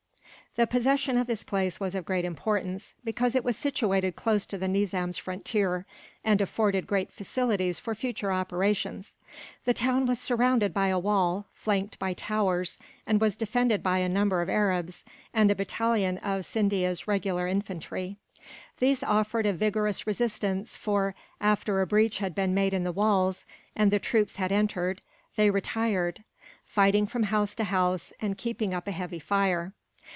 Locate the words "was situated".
3.45-4.17